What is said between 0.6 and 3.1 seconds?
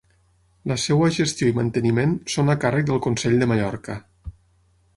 La seva gestió i manteniment són a càrrec del